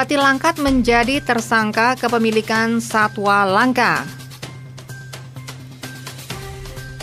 Bupati 0.00 0.16
Langkat 0.16 0.56
menjadi 0.64 1.20
tersangka 1.20 1.92
kepemilikan 1.92 2.80
satwa 2.80 3.44
langka. 3.44 4.08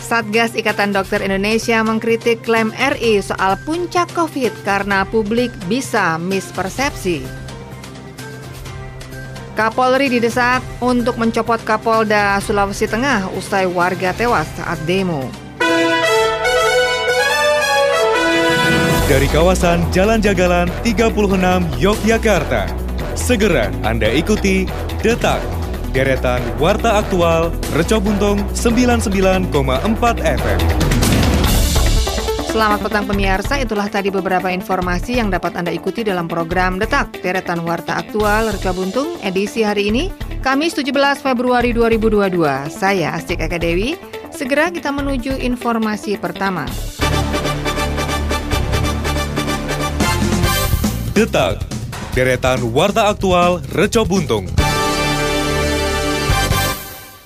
Satgas 0.02 0.58
Ikatan 0.58 0.90
Dokter 0.90 1.22
Indonesia 1.22 1.78
mengkritik 1.86 2.42
klaim 2.42 2.74
RI 2.74 3.22
soal 3.22 3.54
puncak 3.62 4.10
COVID 4.18 4.50
karena 4.66 5.06
publik 5.06 5.54
bisa 5.70 6.18
mispersepsi. 6.18 7.22
Kapolri 9.54 10.10
didesak 10.18 10.66
untuk 10.82 11.22
mencopot 11.22 11.62
Kapolda 11.62 12.42
Sulawesi 12.42 12.90
Tengah 12.90 13.30
usai 13.38 13.70
warga 13.70 14.10
tewas 14.10 14.50
saat 14.58 14.82
demo. 14.90 15.30
Dari 19.06 19.30
kawasan 19.30 19.86
Jalan 19.94 20.18
Jagalan 20.18 20.66
36 20.82 21.80
Yogyakarta, 21.80 22.87
segera 23.18 23.74
Anda 23.82 24.06
ikuti 24.14 24.64
Detak, 25.02 25.42
deretan 25.90 26.38
Warta 26.62 27.02
Aktual 27.02 27.50
Reco 27.74 27.98
Buntung 27.98 28.38
99,4 28.54 29.50
FM. 30.22 30.60
Selamat 32.48 32.80
petang 32.80 33.04
pemirsa, 33.04 33.60
itulah 33.60 33.86
tadi 33.92 34.08
beberapa 34.08 34.48
informasi 34.48 35.20
yang 35.20 35.28
dapat 35.28 35.58
Anda 35.58 35.74
ikuti 35.74 36.00
dalam 36.06 36.30
program 36.30 36.78
Detak, 36.78 37.20
deretan 37.20 37.66
Warta 37.66 37.98
Aktual 37.98 38.54
Reco 38.54 38.72
Buntung 38.72 39.18
edisi 39.20 39.66
hari 39.66 39.90
ini, 39.92 40.08
Kamis 40.40 40.72
17 40.78 41.20
Februari 41.20 41.74
2022. 41.74 42.70
Saya 42.72 43.12
Astik 43.12 43.42
Eka 43.42 43.58
Dewi. 43.58 43.98
Segera 44.32 44.70
kita 44.70 44.94
menuju 44.94 45.34
informasi 45.42 46.14
pertama. 46.14 46.62
Detak, 51.12 51.77
deretan 52.16 52.62
Warta 52.72 53.12
Aktual 53.12 53.60
Reco 53.72 54.04
Buntung. 54.08 54.48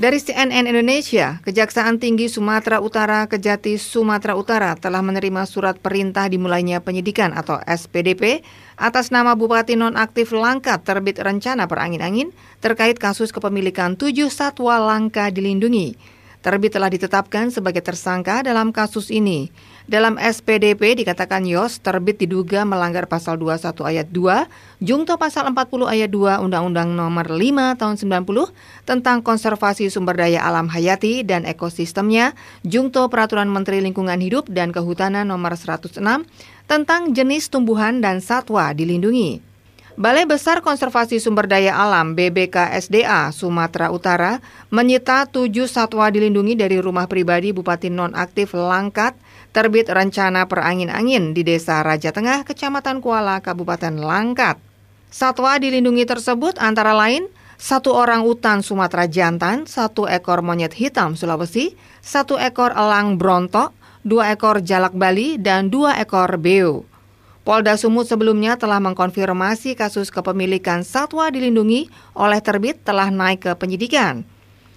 Dari 0.02 0.18
CNN 0.18 0.66
Indonesia, 0.66 1.38
Kejaksaan 1.46 2.02
Tinggi 2.02 2.26
Sumatera 2.26 2.82
Utara 2.82 3.30
Kejati 3.30 3.78
Sumatera 3.78 4.34
Utara 4.34 4.74
telah 4.74 4.98
menerima 4.98 5.46
surat 5.46 5.78
perintah 5.78 6.26
dimulainya 6.26 6.82
penyidikan 6.82 7.30
atau 7.30 7.62
SPDP 7.62 8.42
atas 8.74 9.14
nama 9.14 9.38
Bupati 9.38 9.78
Nonaktif 9.78 10.34
Langkat 10.34 10.82
terbit 10.82 11.22
rencana 11.22 11.70
perangin-angin 11.70 12.34
terkait 12.58 12.98
kasus 12.98 13.30
kepemilikan 13.30 13.94
tujuh 13.94 14.26
satwa 14.26 14.82
langka 14.82 15.30
dilindungi. 15.30 15.94
Terbit 16.42 16.74
telah 16.74 16.90
ditetapkan 16.90 17.54
sebagai 17.54 17.86
tersangka 17.86 18.42
dalam 18.42 18.74
kasus 18.74 19.14
ini. 19.14 19.54
Dalam 19.86 20.18
SPDP 20.18 20.98
dikatakan 20.98 21.46
Yos 21.46 21.78
terbit 21.78 22.18
diduga 22.18 22.66
melanggar 22.66 23.06
pasal 23.06 23.38
21 23.38 23.78
ayat 23.86 24.10
2, 24.10 24.82
Jungto 24.82 25.14
pasal 25.22 25.46
40 25.54 25.86
ayat 25.86 26.10
2 26.10 26.42
Undang-Undang 26.42 26.98
nomor 26.98 27.30
5 27.30 27.78
tahun 27.78 27.94
90 27.94 28.50
tentang 28.82 29.22
konservasi 29.22 29.86
sumber 29.86 30.18
daya 30.18 30.42
alam 30.42 30.66
hayati 30.66 31.22
dan 31.22 31.46
ekosistemnya, 31.46 32.34
Jungto 32.66 33.06
Peraturan 33.06 33.46
Menteri 33.46 33.78
Lingkungan 33.78 34.18
Hidup 34.18 34.50
dan 34.50 34.74
Kehutanan 34.74 35.30
nomor 35.30 35.54
106 35.54 36.02
tentang 36.66 37.14
jenis 37.14 37.54
tumbuhan 37.54 38.02
dan 38.02 38.18
satwa 38.18 38.74
dilindungi. 38.74 39.51
Balai 39.92 40.24
Besar 40.24 40.64
Konservasi 40.64 41.20
Sumber 41.20 41.44
Daya 41.44 41.76
Alam 41.76 42.16
BBKSDA 42.16 43.28
Sumatera 43.28 43.92
Utara 43.92 44.40
menyita 44.72 45.28
tujuh 45.28 45.68
satwa 45.68 46.08
dilindungi 46.08 46.56
dari 46.56 46.80
rumah 46.80 47.04
pribadi 47.04 47.52
Bupati 47.52 47.92
Nonaktif 47.92 48.56
Langkat 48.56 49.12
terbit 49.52 49.92
rencana 49.92 50.48
perangin-angin 50.48 51.36
di 51.36 51.44
Desa 51.44 51.84
Raja 51.84 52.08
Tengah, 52.08 52.40
Kecamatan 52.48 53.04
Kuala, 53.04 53.44
Kabupaten 53.44 54.00
Langkat. 54.00 54.56
Satwa 55.12 55.60
dilindungi 55.60 56.08
tersebut 56.08 56.56
antara 56.56 56.96
lain 56.96 57.28
satu 57.60 57.92
orang 57.92 58.24
utan 58.24 58.64
Sumatera 58.64 59.04
jantan, 59.04 59.68
satu 59.68 60.08
ekor 60.08 60.40
monyet 60.40 60.72
hitam 60.72 61.20
Sulawesi, 61.20 61.76
satu 62.00 62.40
ekor 62.40 62.72
elang 62.72 63.20
brontok, 63.20 63.76
dua 64.08 64.32
ekor 64.32 64.64
jalak 64.64 64.96
Bali, 64.96 65.36
dan 65.36 65.68
dua 65.68 66.00
ekor 66.00 66.40
beo. 66.40 66.91
Polda 67.42 67.74
Sumut 67.74 68.06
sebelumnya 68.06 68.54
telah 68.54 68.78
mengkonfirmasi 68.78 69.74
kasus 69.74 70.14
kepemilikan 70.14 70.86
satwa 70.86 71.26
dilindungi 71.26 71.90
oleh 72.14 72.38
terbit 72.38 72.78
telah 72.86 73.10
naik 73.10 73.42
ke 73.42 73.52
penyidikan. 73.58 74.22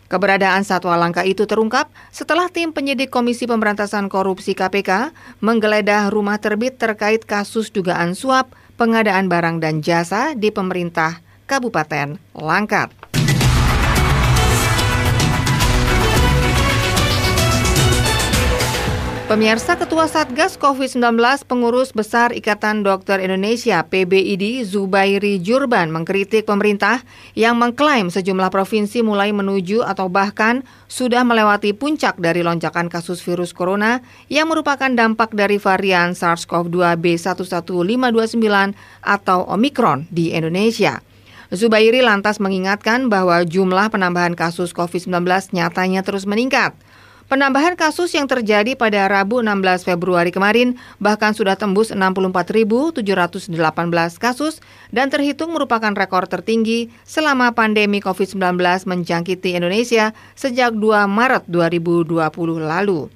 Keberadaan 0.10 0.66
satwa 0.66 0.98
langka 0.98 1.22
itu 1.22 1.46
terungkap 1.46 1.94
setelah 2.10 2.50
tim 2.50 2.74
penyidik 2.74 3.14
Komisi 3.14 3.46
Pemberantasan 3.46 4.10
Korupsi 4.10 4.58
KPK 4.58 5.14
menggeledah 5.46 6.10
rumah 6.10 6.42
terbit 6.42 6.82
terkait 6.82 7.22
kasus 7.22 7.70
dugaan 7.70 8.18
suap 8.18 8.50
pengadaan 8.82 9.30
barang 9.30 9.62
dan 9.62 9.86
jasa 9.86 10.34
di 10.34 10.50
pemerintah 10.50 11.22
Kabupaten 11.46 12.18
Langkat. 12.34 13.05
Pemirsa 19.26 19.74
Ketua 19.74 20.06
Satgas 20.06 20.54
COVID-19 20.54 21.18
Pengurus 21.50 21.90
Besar 21.98 22.30
Ikatan 22.30 22.86
Dokter 22.86 23.18
Indonesia 23.18 23.82
PBID 23.82 24.62
Zubairi 24.62 25.42
Jurban 25.42 25.90
mengkritik 25.90 26.46
pemerintah 26.46 27.02
yang 27.34 27.58
mengklaim 27.58 28.14
sejumlah 28.14 28.54
provinsi 28.54 29.02
mulai 29.02 29.34
menuju 29.34 29.82
atau 29.82 30.14
bahkan 30.14 30.62
sudah 30.86 31.26
melewati 31.26 31.74
puncak 31.74 32.22
dari 32.22 32.46
lonjakan 32.46 32.86
kasus 32.86 33.18
virus 33.26 33.50
corona 33.50 34.06
yang 34.30 34.46
merupakan 34.46 34.94
dampak 34.94 35.34
dari 35.34 35.58
varian 35.58 36.14
SARS-CoV-2 36.14 36.94
B11529 36.94 38.78
atau 39.02 39.42
Omicron 39.50 40.06
di 40.14 40.38
Indonesia. 40.38 41.02
Zubairi 41.50 42.06
lantas 42.06 42.38
mengingatkan 42.38 43.10
bahwa 43.10 43.42
jumlah 43.42 43.90
penambahan 43.90 44.38
kasus 44.38 44.70
COVID-19 44.70 45.26
nyatanya 45.50 46.06
terus 46.06 46.30
meningkat. 46.30 46.78
Penambahan 47.26 47.74
kasus 47.74 48.14
yang 48.14 48.30
terjadi 48.30 48.78
pada 48.78 49.10
Rabu 49.10 49.42
16 49.42 49.82
Februari 49.82 50.30
kemarin 50.30 50.78
bahkan 51.02 51.34
sudah 51.34 51.58
tembus 51.58 51.90
64.718 51.90 53.02
kasus 54.22 54.62
dan 54.94 55.10
terhitung 55.10 55.50
merupakan 55.50 55.90
rekor 55.98 56.30
tertinggi 56.30 56.94
selama 57.02 57.50
pandemi 57.58 57.98
COVID-19 57.98 58.62
menjangkiti 58.62 59.58
Indonesia 59.58 60.14
sejak 60.38 60.78
2 60.78 61.10
Maret 61.10 61.50
2020 61.50 62.14
lalu. 62.62 63.10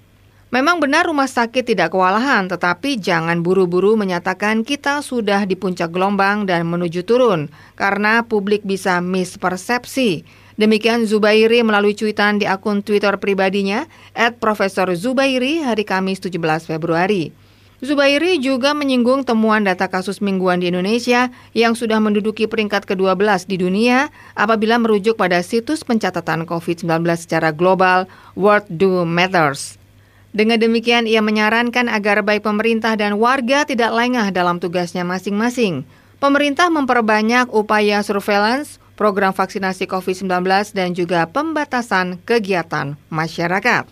Memang 0.49 0.81
benar 0.81 1.05
rumah 1.05 1.29
sakit 1.29 1.61
tidak 1.61 1.93
kewalahan, 1.93 2.49
tetapi 2.49 2.97
jangan 2.97 3.45
buru-buru 3.45 3.93
menyatakan 3.93 4.65
kita 4.65 5.05
sudah 5.05 5.45
di 5.45 5.53
puncak 5.53 5.93
gelombang 5.93 6.49
dan 6.49 6.65
menuju 6.65 7.05
turun, 7.05 7.53
karena 7.77 8.25
publik 8.25 8.65
bisa 8.65 8.97
mispersepsi. 8.97 10.25
Demikian 10.59 11.07
Zubairi 11.07 11.63
melalui 11.63 11.95
cuitan 11.95 12.35
di 12.35 12.43
akun 12.43 12.83
Twitter 12.83 13.15
pribadinya, 13.15 13.87
at 14.11 14.43
Profesor 14.43 14.91
Zubairi 14.91 15.63
hari 15.63 15.87
Kamis 15.87 16.19
17 16.19 16.35
Februari. 16.67 17.31
Zubairi 17.79 18.43
juga 18.43 18.75
menyinggung 18.75 19.23
temuan 19.23 19.63
data 19.63 19.87
kasus 19.87 20.19
mingguan 20.19 20.59
di 20.59 20.67
Indonesia 20.67 21.31
yang 21.55 21.79
sudah 21.79 22.03
menduduki 22.03 22.43
peringkat 22.43 22.83
ke-12 22.83 23.47
di 23.47 23.55
dunia 23.55 24.11
apabila 24.35 24.75
merujuk 24.75 25.15
pada 25.15 25.39
situs 25.39 25.87
pencatatan 25.87 26.43
COVID-19 26.43 27.07
secara 27.15 27.55
global 27.55 28.03
World 28.35 28.67
Do 28.67 29.07
Matters. 29.07 29.79
Dengan 30.35 30.59
demikian, 30.59 31.07
ia 31.07 31.23
menyarankan 31.23 31.87
agar 31.87 32.19
baik 32.19 32.43
pemerintah 32.43 32.99
dan 32.99 33.15
warga 33.15 33.63
tidak 33.63 33.95
lengah 33.95 34.27
dalam 34.35 34.59
tugasnya 34.59 35.07
masing-masing. 35.07 35.87
Pemerintah 36.19 36.67
memperbanyak 36.67 37.47
upaya 37.55 38.03
surveillance, 38.03 38.75
program 38.99 39.31
vaksinasi 39.31 39.87
COVID-19 39.87 40.27
dan 40.75 40.91
juga 40.91 41.23
pembatasan 41.23 42.19
kegiatan 42.27 42.99
masyarakat. 43.07 43.87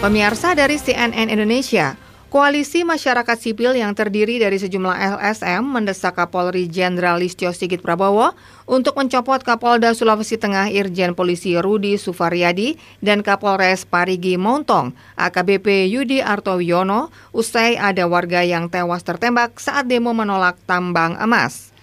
Pemirsa 0.00 0.52
dari 0.52 0.76
CNN 0.76 1.32
Indonesia, 1.32 1.96
Koalisi 2.34 2.82
Masyarakat 2.82 3.38
Sipil 3.38 3.78
yang 3.78 3.94
terdiri 3.94 4.42
dari 4.42 4.58
sejumlah 4.58 5.22
LSM 5.22 5.62
mendesak 5.70 6.18
Kapolri 6.18 6.66
Jenderal 6.66 7.22
Listio 7.22 7.54
Sigit 7.54 7.78
Prabowo 7.78 8.34
untuk 8.66 8.98
mencopot 8.98 9.38
Kapolda 9.46 9.94
Sulawesi 9.94 10.34
Tengah 10.34 10.66
Irjen 10.66 11.14
Polisi 11.14 11.54
Rudi 11.54 11.94
Sufaryadi 11.94 12.74
dan 12.98 13.22
Kapolres 13.22 13.86
Parigi 13.86 14.34
Montong 14.34 14.98
AKBP 15.14 15.86
Yudi 15.86 16.18
Artoyono 16.26 17.14
usai 17.30 17.78
ada 17.78 18.02
warga 18.10 18.42
yang 18.42 18.66
tewas 18.66 19.06
tertembak 19.06 19.62
saat 19.62 19.86
demo 19.86 20.10
menolak 20.10 20.58
tambang 20.66 21.14
emas. 21.22 21.73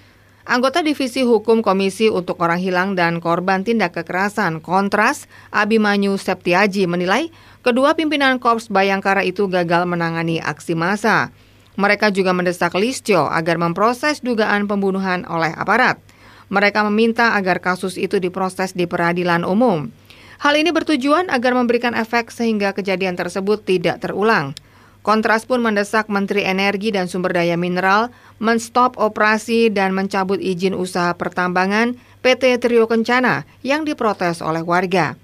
Anggota 0.42 0.82
Divisi 0.82 1.22
Hukum 1.22 1.62
Komisi 1.62 2.10
untuk 2.10 2.42
Orang 2.42 2.58
Hilang 2.58 2.98
dan 2.98 3.22
Korban 3.22 3.62
Tindak 3.62 3.94
Kekerasan 3.94 4.58
Kontras, 4.58 5.30
Abimanyu 5.54 6.18
Septiaji 6.18 6.90
menilai 6.90 7.30
kedua 7.62 7.94
pimpinan 7.94 8.42
Korps 8.42 8.66
Bayangkara 8.74 9.22
itu 9.22 9.46
gagal 9.46 9.86
menangani 9.86 10.42
aksi 10.42 10.74
massa. 10.74 11.30
Mereka 11.78 12.10
juga 12.10 12.34
mendesak 12.34 12.74
Listio 12.74 13.30
agar 13.30 13.62
memproses 13.62 14.26
dugaan 14.26 14.66
pembunuhan 14.66 15.30
oleh 15.30 15.54
aparat. 15.54 16.02
Mereka 16.50 16.90
meminta 16.90 17.38
agar 17.38 17.62
kasus 17.62 17.96
itu 17.96 18.18
diproses 18.18 18.74
di 18.74 18.90
peradilan 18.90 19.46
umum. 19.46 19.94
Hal 20.42 20.58
ini 20.58 20.74
bertujuan 20.74 21.30
agar 21.30 21.54
memberikan 21.54 21.94
efek 21.94 22.34
sehingga 22.34 22.74
kejadian 22.74 23.14
tersebut 23.14 23.62
tidak 23.62 24.02
terulang. 24.02 24.58
Kontras 25.02 25.50
pun 25.50 25.66
mendesak 25.66 26.14
Menteri 26.14 26.46
Energi 26.46 26.94
dan 26.94 27.10
Sumber 27.10 27.34
Daya 27.34 27.58
Mineral 27.58 28.14
menstop 28.38 29.02
operasi 29.02 29.74
dan 29.74 29.98
mencabut 29.98 30.38
izin 30.38 30.78
usaha 30.78 31.18
pertambangan 31.18 31.98
PT 32.22 32.62
Trio 32.62 32.86
Kencana 32.86 33.50
yang 33.66 33.82
diprotes 33.82 34.46
oleh 34.46 34.62
warga. 34.62 35.18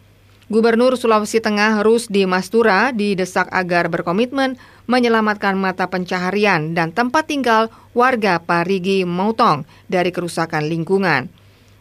Gubernur 0.49 0.97
Sulawesi 0.97 1.43
Tengah 1.43 1.85
Rusdi 1.85 2.25
Mastura 2.25 2.89
didesak 2.89 3.51
agar 3.53 3.91
berkomitmen 3.91 4.57
menyelamatkan 4.89 5.53
mata 5.59 5.91
pencaharian 5.91 6.73
dan 6.73 6.89
tempat 6.95 7.29
tinggal 7.29 7.69
warga 7.93 8.41
Parigi 8.41 9.05
Mautong 9.05 9.67
dari 9.85 10.09
kerusakan 10.09 10.65
lingkungan. 10.65 11.29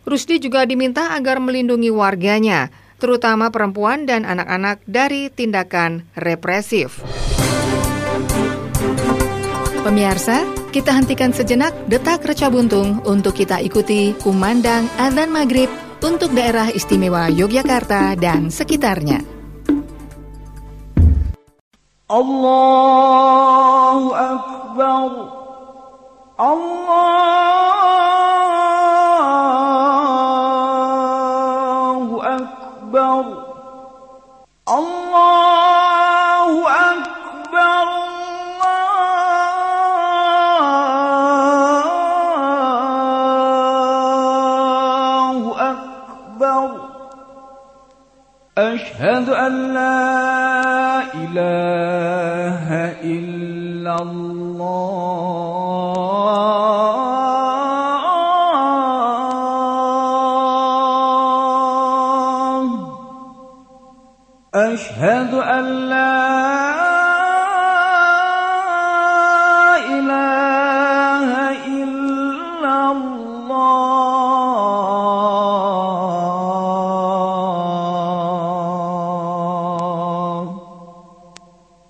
Rusdi 0.04 0.37
juga 0.42 0.69
diminta 0.69 1.16
agar 1.16 1.40
melindungi 1.40 1.88
warganya 1.88 2.69
terutama 3.00 3.49
perempuan 3.49 4.04
dan 4.04 4.26
anak-anak 4.26 4.82
dari 4.84 5.32
tindakan 5.32 6.04
represif. 6.19 7.00
Pemirsa, 9.87 10.43
kita 10.75 10.91
hentikan 10.91 11.31
sejenak 11.31 11.71
detak 11.87 12.27
reca 12.27 12.50
buntung 12.50 12.99
untuk 13.06 13.38
kita 13.38 13.62
ikuti 13.62 14.19
kumandang 14.19 14.91
adzan 14.99 15.31
maghrib 15.31 15.71
untuk 16.03 16.35
daerah 16.35 16.75
istimewa 16.75 17.31
Yogyakarta 17.31 18.19
dan 18.19 18.50
sekitarnya. 18.50 19.23
Allahu 22.11 24.11
Akbar 24.11 25.11
Allah 26.35 28.15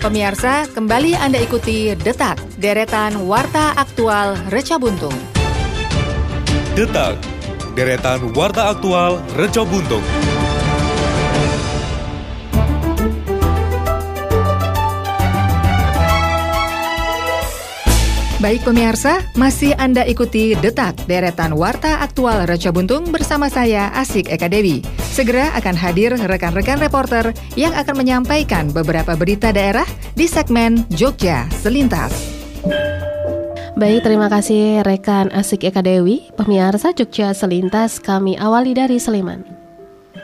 Pemirsa, 0.00 0.64
kembali 0.72 1.12
Anda 1.12 1.36
ikuti 1.36 1.92
Detak, 1.92 2.40
deretan 2.56 3.20
Warta 3.28 3.76
Aktual 3.76 4.32
Reca 4.48 4.80
Buntung. 4.80 5.12
Detak, 6.72 7.20
deretan 7.76 8.32
Warta 8.32 8.72
Aktual 8.72 9.20
Reca 9.36 9.60
Buntung. 9.60 10.00
Baik 18.40 18.64
pemirsa, 18.64 19.20
masih 19.36 19.76
Anda 19.76 20.08
ikuti 20.08 20.56
Detak, 20.56 20.96
deretan 21.04 21.52
Warta 21.52 22.00
Aktual 22.00 22.48
Raja 22.48 22.72
Buntung 22.72 23.12
bersama 23.12 23.52
saya 23.52 23.92
Asik 23.92 24.32
Eka 24.32 24.48
Dewi. 24.48 24.99
Segera 25.20 25.52
akan 25.52 25.76
hadir 25.76 26.16
rekan-rekan 26.16 26.80
reporter 26.80 27.36
yang 27.52 27.76
akan 27.76 27.92
menyampaikan 27.92 28.72
beberapa 28.72 29.12
berita 29.20 29.52
daerah 29.52 29.84
di 30.16 30.24
segmen 30.24 30.88
Jogja 30.96 31.44
Selintas. 31.60 32.08
Baik, 33.76 34.00
terima 34.00 34.32
kasih 34.32 34.80
rekan 34.80 35.28
Asik 35.28 35.68
Eka 35.68 35.84
Dewi. 35.84 36.32
Pemirsa 36.40 36.96
Jogja 36.96 37.36
Selintas 37.36 38.00
kami 38.00 38.40
awali 38.40 38.72
dari 38.72 38.96
Sleman. 38.96 39.59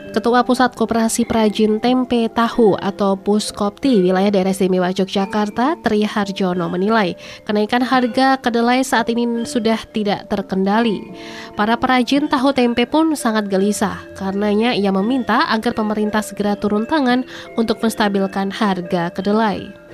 Ketua 0.07 0.41
Pusat 0.47 0.79
Koperasi 0.79 1.27
Perajin 1.27 1.83
Tempe 1.83 2.31
Tahu 2.31 2.79
atau 2.79 3.19
Puskopti 3.19 3.99
wilayah 3.99 4.31
daerah 4.31 4.55
istimewa 4.55 4.89
Yogyakarta, 4.95 5.75
Tri 5.83 6.07
Harjono 6.07 6.71
menilai 6.71 7.19
kenaikan 7.43 7.83
harga 7.83 8.39
kedelai 8.39 8.81
saat 8.87 9.11
ini 9.11 9.43
sudah 9.43 9.77
tidak 9.91 10.31
terkendali. 10.31 11.11
Para 11.59 11.75
perajin 11.75 12.31
tahu 12.31 12.55
tempe 12.55 12.87
pun 12.87 13.13
sangat 13.19 13.51
gelisah, 13.51 13.99
karenanya 14.15 14.71
ia 14.71 14.95
meminta 14.95 15.47
agar 15.51 15.75
pemerintah 15.75 16.23
segera 16.23 16.55
turun 16.55 16.87
tangan 16.87 17.27
untuk 17.59 17.83
menstabilkan 17.83 18.51
harga 18.51 19.11
kedelai. 19.11 19.86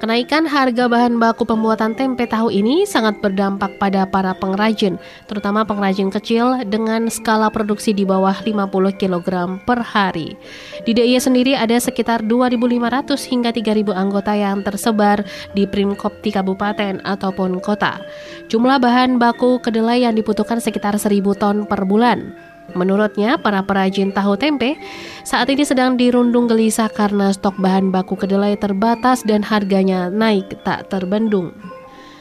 Kenaikan 0.00 0.48
harga 0.48 0.88
bahan 0.88 1.20
baku 1.20 1.44
pembuatan 1.44 1.92
tempe 1.92 2.24
tahu 2.24 2.48
ini 2.48 2.88
sangat 2.88 3.20
berdampak 3.20 3.76
pada 3.76 4.08
para 4.08 4.32
pengrajin, 4.32 4.96
terutama 5.28 5.60
pengrajin 5.68 6.08
kecil 6.08 6.64
dengan 6.64 7.12
skala 7.12 7.52
produksi 7.52 7.92
di 7.92 8.08
bawah 8.08 8.32
50 8.32 8.64
kg 8.96 9.60
per 9.68 9.84
hari. 9.84 10.40
Di 10.88 10.96
DIY 10.96 11.20
sendiri 11.20 11.52
ada 11.52 11.76
sekitar 11.76 12.24
2.500 12.24 13.28
hingga 13.28 13.52
3.000 13.52 13.92
anggota 13.92 14.32
yang 14.32 14.64
tersebar 14.64 15.20
di 15.52 15.68
Primkop 15.68 16.24
di 16.24 16.32
kabupaten 16.32 17.04
ataupun 17.04 17.60
kota. 17.60 18.00
Jumlah 18.48 18.80
bahan 18.80 19.20
baku 19.20 19.60
kedelai 19.60 20.08
yang 20.08 20.16
dibutuhkan 20.16 20.64
sekitar 20.64 20.96
1.000 20.96 21.12
ton 21.36 21.68
per 21.68 21.84
bulan. 21.84 22.49
Menurutnya, 22.78 23.36
para 23.36 23.62
perajin 23.62 24.14
tahu 24.14 24.38
tempe 24.38 24.78
saat 25.22 25.50
ini 25.50 25.66
sedang 25.66 25.98
dirundung 25.98 26.46
gelisah 26.46 26.90
karena 26.90 27.34
stok 27.34 27.58
bahan 27.58 27.90
baku 27.90 28.16
kedelai 28.16 28.56
terbatas 28.58 29.22
dan 29.26 29.42
harganya 29.42 30.08
naik 30.08 30.46
tak 30.62 30.88
terbendung. 30.90 31.52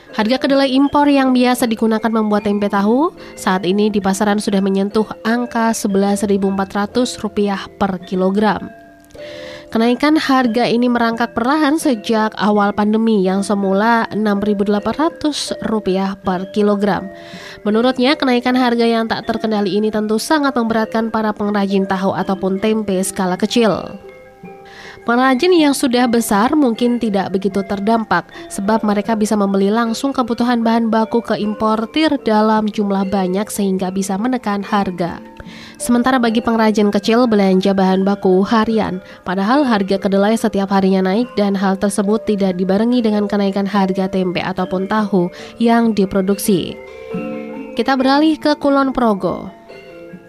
Harga 0.10 0.42
kedelai 0.42 0.74
impor 0.74 1.06
yang 1.06 1.38
biasa 1.38 1.70
digunakan 1.70 2.10
membuat 2.10 2.50
tempe 2.50 2.66
tahu 2.66 3.14
saat 3.38 3.62
ini 3.62 3.94
di 3.94 4.02
pasaran 4.02 4.42
sudah 4.42 4.58
menyentuh 4.58 5.06
angka 5.22 5.70
Rp11.400 5.78 7.78
per 7.78 7.92
kilogram. 8.10 8.89
Kenaikan 9.70 10.18
harga 10.18 10.66
ini 10.66 10.90
merangkak 10.90 11.38
perlahan 11.38 11.78
sejak 11.78 12.34
awal 12.42 12.74
pandemi 12.74 13.22
yang 13.22 13.46
semula 13.46 14.10
Rp6.800 14.10 15.62
per 16.26 16.50
kilogram. 16.50 17.06
Menurutnya, 17.62 18.18
kenaikan 18.18 18.58
harga 18.58 18.90
yang 18.90 19.06
tak 19.06 19.30
terkendali 19.30 19.78
ini 19.78 19.94
tentu 19.94 20.18
sangat 20.18 20.58
memberatkan 20.58 21.14
para 21.14 21.30
pengrajin 21.38 21.86
tahu 21.86 22.18
ataupun 22.18 22.58
tempe 22.58 22.98
skala 23.06 23.38
kecil. 23.38 23.94
Pengrajin 25.08 25.56
yang 25.56 25.72
sudah 25.74 26.06
besar 26.06 26.54
mungkin 26.54 27.00
tidak 27.00 27.32
begitu 27.34 27.64
terdampak 27.64 28.30
sebab 28.52 28.84
mereka 28.84 29.16
bisa 29.16 29.34
membeli 29.34 29.72
langsung 29.72 30.12
kebutuhan 30.12 30.62
bahan 30.62 30.92
baku 30.92 31.24
ke 31.24 31.40
importir 31.40 32.14
dalam 32.28 32.68
jumlah 32.68 33.08
banyak 33.08 33.48
sehingga 33.48 33.90
bisa 33.90 34.20
menekan 34.20 34.62
harga. 34.62 35.18
Sementara 35.80 36.20
bagi 36.20 36.44
pengrajin 36.44 36.92
kecil 36.92 37.26
belanja 37.26 37.72
bahan 37.74 38.04
baku 38.06 38.44
harian, 38.46 39.00
padahal 39.24 39.66
harga 39.66 39.98
kedelai 39.98 40.36
setiap 40.38 40.70
harinya 40.70 41.10
naik 41.10 41.26
dan 41.40 41.56
hal 41.56 41.80
tersebut 41.80 42.22
tidak 42.28 42.60
dibarengi 42.60 43.00
dengan 43.02 43.26
kenaikan 43.26 43.66
harga 43.66 44.12
tempe 44.12 44.44
ataupun 44.44 44.86
tahu 44.86 45.32
yang 45.58 45.96
diproduksi. 45.96 46.78
Kita 47.74 47.96
beralih 47.96 48.36
ke 48.38 48.60
Kulon 48.60 48.92
Progo. 48.92 49.59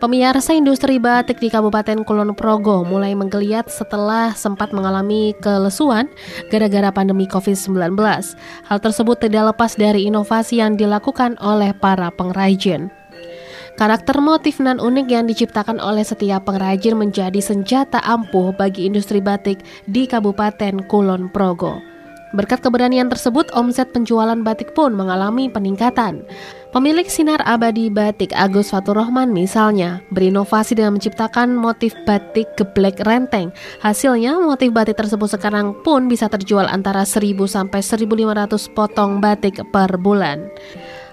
Pemirsa 0.00 0.56
industri 0.56 0.96
batik 0.96 1.44
di 1.44 1.52
Kabupaten 1.52 2.08
Kulon 2.08 2.32
Progo 2.32 2.88
mulai 2.88 3.12
menggeliat 3.12 3.68
setelah 3.68 4.32
sempat 4.32 4.72
mengalami 4.72 5.36
kelesuan 5.44 6.08
gara-gara 6.48 6.88
pandemi 6.88 7.28
COVID-19. 7.28 8.00
Hal 8.64 8.78
tersebut 8.80 9.20
tidak 9.20 9.52
lepas 9.52 9.76
dari 9.76 10.08
inovasi 10.08 10.64
yang 10.64 10.80
dilakukan 10.80 11.36
oleh 11.44 11.76
para 11.76 12.08
pengrajin. 12.16 12.88
Karakter 13.76 14.24
motif 14.24 14.56
nan 14.56 14.80
unik 14.80 15.06
yang 15.12 15.28
diciptakan 15.28 15.76
oleh 15.76 16.00
setiap 16.00 16.48
pengrajin 16.48 16.96
menjadi 16.96 17.44
senjata 17.44 18.00
ampuh 18.00 18.56
bagi 18.56 18.88
industri 18.88 19.20
batik 19.20 19.60
di 19.84 20.08
Kabupaten 20.08 20.80
Kulon 20.88 21.28
Progo. 21.28 21.76
Berkat 22.30 22.62
keberanian 22.62 23.10
tersebut, 23.10 23.50
omset 23.58 23.90
penjualan 23.90 24.38
batik 24.38 24.70
pun 24.70 24.94
mengalami 24.94 25.50
peningkatan. 25.50 26.22
Pemilik 26.70 27.10
Sinar 27.10 27.42
Abadi 27.50 27.90
Batik 27.90 28.30
Agus 28.30 28.70
Faturrahman 28.70 29.34
misalnya 29.34 30.06
berinovasi 30.14 30.78
dengan 30.78 30.94
menciptakan 30.94 31.58
motif 31.58 31.98
batik 32.06 32.46
geblek 32.54 33.02
renteng. 33.02 33.50
Hasilnya 33.82 34.38
motif 34.38 34.70
batik 34.70 34.94
tersebut 34.94 35.34
sekarang 35.34 35.74
pun 35.82 36.06
bisa 36.06 36.30
terjual 36.30 36.70
antara 36.70 37.02
1000 37.02 37.42
sampai 37.50 37.82
1500 37.82 38.70
potong 38.70 39.18
batik 39.18 39.58
per 39.74 39.98
bulan. 39.98 40.46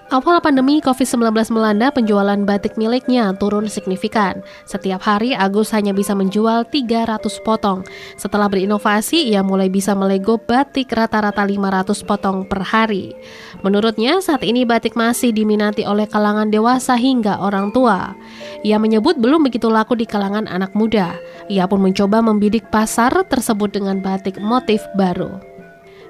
Awal 0.08 0.40
pandemi 0.40 0.80
COVID-19 0.80 1.52
melanda, 1.52 1.92
penjualan 1.92 2.40
batik 2.40 2.80
miliknya 2.80 3.28
turun 3.36 3.68
signifikan. 3.68 4.40
Setiap 4.64 5.04
hari 5.04 5.36
Agus 5.36 5.68
hanya 5.76 5.92
bisa 5.92 6.16
menjual 6.16 6.64
300 6.64 7.20
potong. 7.44 7.84
Setelah 8.16 8.48
berinovasi, 8.48 9.28
ia 9.28 9.44
mulai 9.44 9.68
bisa 9.68 9.92
melego 9.92 10.40
batik 10.40 10.96
rata-rata 10.96 11.44
500 11.44 12.08
potong 12.08 12.48
per 12.48 12.64
hari. 12.64 13.12
Menurutnya, 13.60 14.24
saat 14.24 14.40
ini 14.48 14.64
batik 14.64 14.96
masih 14.96 15.28
diminati 15.28 15.84
oleh 15.84 16.08
kalangan 16.08 16.48
dewasa 16.48 16.96
hingga 16.96 17.44
orang 17.44 17.68
tua. 17.76 18.16
Ia 18.64 18.80
menyebut 18.80 19.20
belum 19.20 19.44
begitu 19.44 19.68
laku 19.68 19.92
di 19.92 20.08
kalangan 20.08 20.48
anak 20.48 20.72
muda. 20.72 21.20
Ia 21.52 21.68
pun 21.68 21.84
mencoba 21.84 22.24
membidik 22.24 22.72
pasar 22.72 23.12
tersebut 23.28 23.76
dengan 23.76 24.00
batik 24.00 24.40
motif 24.40 24.80
baru. 24.96 25.47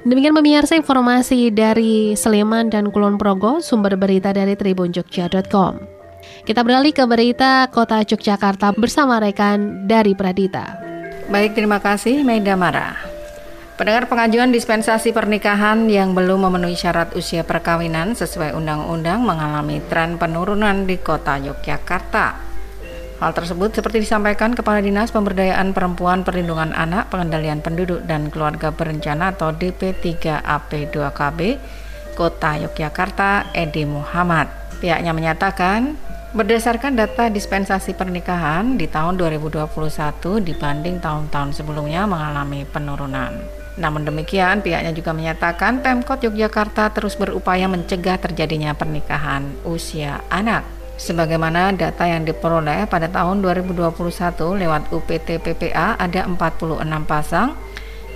Demikian 0.09 0.33
pemirsa 0.33 0.73
informasi 0.73 1.53
dari 1.53 2.17
Sleman 2.17 2.73
dan 2.73 2.89
Kulon 2.89 3.21
Progo, 3.21 3.61
sumber 3.61 3.93
berita 4.01 4.33
dari 4.33 4.57
tribunjogja.com. 4.57 5.85
Kita 6.49 6.65
beralih 6.65 6.97
ke 6.97 7.05
berita 7.05 7.69
kota 7.69 8.01
Yogyakarta 8.01 8.73
bersama 8.73 9.21
rekan 9.21 9.85
dari 9.85 10.17
Pradita. 10.17 10.81
Baik, 11.29 11.53
terima 11.53 11.77
kasih 11.77 12.25
Maida 12.25 12.57
Mara. 12.57 12.97
Pendengar 13.77 14.09
pengajuan 14.09 14.49
dispensasi 14.49 15.13
pernikahan 15.13 15.85
yang 15.93 16.17
belum 16.17 16.49
memenuhi 16.49 16.73
syarat 16.73 17.13
usia 17.13 17.45
perkawinan 17.45 18.17
sesuai 18.17 18.57
undang-undang 18.57 19.21
mengalami 19.21 19.85
tren 19.93 20.17
penurunan 20.17 20.89
di 20.89 20.97
kota 20.97 21.37
Yogyakarta. 21.37 22.48
Hal 23.19 23.35
tersebut 23.35 23.75
seperti 23.75 24.07
disampaikan 24.07 24.55
Kepala 24.55 24.79
Dinas 24.79 25.11
Pemberdayaan 25.11 25.75
Perempuan 25.75 26.23
Perlindungan 26.23 26.71
Anak 26.71 27.11
Pengendalian 27.11 27.59
Penduduk 27.59 28.07
dan 28.07 28.31
Keluarga 28.31 28.71
Berencana 28.71 29.35
atau 29.35 29.51
DP3AP2KB 29.51 31.59
Kota 32.15 32.63
Yogyakarta 32.63 33.51
Edi 33.51 33.83
Muhammad. 33.91 34.47
Pihaknya 34.79 35.11
menyatakan 35.11 35.99
berdasarkan 36.31 36.95
data 36.95 37.27
dispensasi 37.27 37.99
pernikahan 37.99 38.79
di 38.79 38.87
tahun 38.87 39.19
2021 39.19 39.67
dibanding 40.39 41.03
tahun-tahun 41.03 41.59
sebelumnya 41.59 42.07
mengalami 42.07 42.63
penurunan. 42.71 43.35
Namun 43.83 44.07
demikian, 44.07 44.63
pihaknya 44.63 44.95
juga 44.95 45.11
menyatakan 45.11 45.83
Pemkot 45.83 46.23
Yogyakarta 46.23 46.95
terus 46.95 47.19
berupaya 47.19 47.67
mencegah 47.67 48.23
terjadinya 48.23 48.79
pernikahan 48.79 49.43
usia 49.67 50.23
anak 50.31 50.78
Sebagaimana 50.99 51.71
data 51.79 52.11
yang 52.11 52.27
diperoleh 52.27 52.91
pada 52.91 53.07
tahun 53.07 53.39
2021 53.39 53.95
lewat 54.59 54.91
UPT 54.91 55.39
PPA 55.39 55.95
ada 55.95 56.27
46 56.27 56.83
pasang 57.07 57.55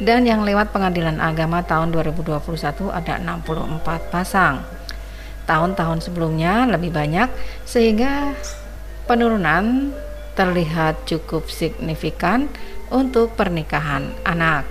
dan 0.03 0.27
yang 0.27 0.43
lewat 0.43 0.75
pengadilan 0.75 1.23
agama 1.23 1.63
tahun 1.63 1.95
2021 1.95 2.43
ada 2.91 3.23
64 3.23 4.11
pasang. 4.11 4.67
Tahun-tahun 5.47 6.03
sebelumnya 6.03 6.67
lebih 6.67 6.91
banyak 6.91 7.31
sehingga 7.63 8.35
penurunan 9.07 9.95
terlihat 10.35 11.07
cukup 11.07 11.47
signifikan 11.47 12.51
untuk 12.91 13.39
pernikahan 13.39 14.11
anak. 14.27 14.67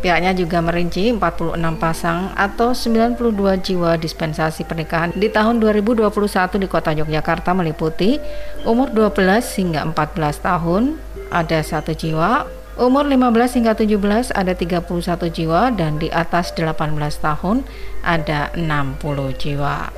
Pihaknya 0.00 0.32
juga 0.32 0.64
merinci 0.64 1.12
46 1.12 1.60
pasang 1.76 2.32
atau 2.32 2.72
92 2.72 3.20
jiwa 3.60 4.00
dispensasi 4.00 4.64
pernikahan 4.64 5.12
di 5.12 5.28
tahun 5.28 5.60
2021 5.60 6.08
di 6.56 6.68
kota 6.72 6.96
Yogyakarta 6.96 7.52
meliputi 7.52 8.16
umur 8.64 8.88
12 8.96 9.60
hingga 9.60 9.84
14 9.92 10.40
tahun 10.40 10.96
ada 11.28 11.60
satu 11.60 11.92
jiwa, 11.92 12.48
umur 12.80 13.04
15 13.04 13.60
hingga 13.60 13.76
17 13.76 14.32
ada 14.32 14.56
31 14.56 14.88
jiwa 15.28 15.68
dan 15.68 16.00
di 16.00 16.08
atas 16.08 16.56
18 16.56 16.96
tahun 17.20 17.60
ada 18.00 18.48
60 18.56 19.36
jiwa. 19.36 19.92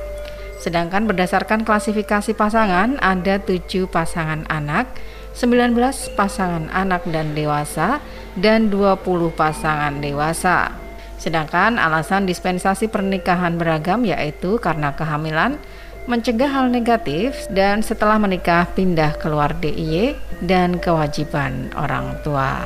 Sedangkan 0.59 1.07
berdasarkan 1.07 1.63
klasifikasi 1.63 2.35
pasangan 2.35 2.99
ada 2.99 3.39
7 3.39 3.87
pasangan 3.87 4.43
anak, 4.51 4.91
19 5.33 5.73
pasangan 6.13 6.69
anak 6.69 7.09
dan 7.09 7.33
dewasa, 7.33 7.97
dan 8.37 8.69
20 8.69 9.33
pasangan 9.33 9.97
dewasa. 9.97 10.73
Sedangkan 11.17 11.81
alasan 11.81 12.29
dispensasi 12.29 12.89
pernikahan 12.89 13.57
beragam 13.57 14.05
yaitu 14.05 14.61
karena 14.61 14.93
kehamilan, 14.93 15.57
mencegah 16.05 16.51
hal 16.51 16.67
negatif, 16.67 17.47
dan 17.49 17.79
setelah 17.79 18.19
menikah 18.19 18.67
pindah 18.75 19.15
keluar 19.17 19.55
DIY 19.57 20.19
dan 20.43 20.77
kewajiban 20.77 21.71
orang 21.79 22.19
tua. 22.21 22.59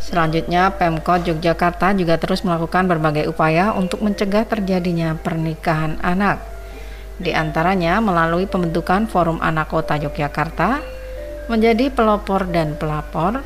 Selanjutnya, 0.00 0.72
Pemkot 0.74 1.28
Yogyakarta 1.28 1.92
juga 1.92 2.16
terus 2.16 2.40
melakukan 2.46 2.88
berbagai 2.88 3.28
upaya 3.28 3.76
untuk 3.76 4.00
mencegah 4.00 4.48
terjadinya 4.48 5.18
pernikahan 5.18 6.00
anak. 6.00 6.40
Di 7.20 7.36
antaranya 7.36 8.00
melalui 8.00 8.48
pembentukan 8.48 9.04
Forum 9.04 9.44
Anak 9.44 9.68
Kota 9.68 10.00
Yogyakarta, 10.00 10.99
menjadi 11.50 11.90
pelopor 11.90 12.46
dan 12.46 12.78
pelapor 12.78 13.42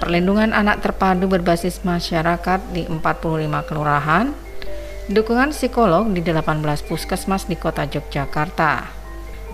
perlindungan 0.00 0.50
anak 0.50 0.82
terpadu 0.82 1.30
berbasis 1.30 1.86
masyarakat 1.86 2.58
di 2.74 2.88
45 2.90 3.68
kelurahan, 3.70 4.34
dukungan 5.06 5.54
psikolog 5.54 6.10
di 6.10 6.26
18 6.26 6.58
puskesmas 6.90 7.46
di 7.46 7.54
kota 7.54 7.86
Yogyakarta, 7.86 8.90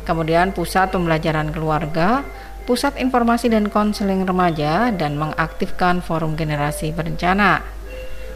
kemudian 0.08 0.56
pusat 0.56 0.88
pembelajaran 0.88 1.52
keluarga, 1.52 2.24
pusat 2.64 2.96
informasi 2.96 3.52
dan 3.52 3.68
konseling 3.68 4.24
remaja, 4.24 4.88
dan 4.88 5.20
mengaktifkan 5.20 6.00
forum 6.00 6.32
generasi 6.32 6.96
berencana. 6.96 7.60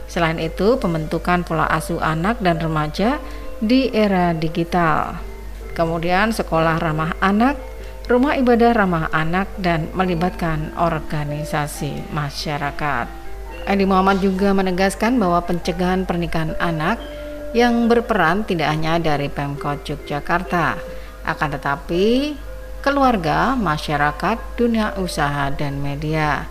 Selain 0.05 0.37
itu, 0.37 0.77
pembentukan 0.77 1.49
pola 1.49 1.65
asuh 1.73 1.97
anak 2.05 2.45
dan 2.45 2.61
remaja 2.61 3.17
di 3.65 3.89
era 3.89 4.37
digital. 4.37 5.17
Kemudian 5.73 6.37
sekolah 6.37 6.77
ramah 6.77 7.17
anak, 7.25 7.57
rumah 8.11 8.35
ibadah 8.35 8.75
ramah 8.75 9.07
anak 9.15 9.47
dan 9.63 9.87
melibatkan 9.95 10.75
organisasi 10.75 12.11
masyarakat. 12.11 13.07
Edi 13.63 13.87
Muhammad 13.87 14.19
juga 14.19 14.51
menegaskan 14.51 15.23
bahwa 15.23 15.39
pencegahan 15.47 16.03
pernikahan 16.03 16.59
anak 16.59 16.99
yang 17.55 17.87
berperan 17.87 18.43
tidak 18.43 18.75
hanya 18.75 18.99
dari 18.99 19.31
Pemkot 19.31 19.87
Yogyakarta, 19.87 20.81
akan 21.23 21.49
tetapi 21.55 22.35
keluarga, 22.83 23.55
masyarakat, 23.55 24.59
dunia 24.59 24.99
usaha, 24.99 25.53
dan 25.55 25.79
media, 25.79 26.51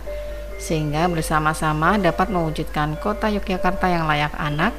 sehingga 0.56 1.04
bersama-sama 1.10 2.00
dapat 2.00 2.32
mewujudkan 2.32 2.96
kota 2.96 3.28
Yogyakarta 3.28 3.92
yang 3.92 4.08
layak 4.08 4.32
anak 4.40 4.72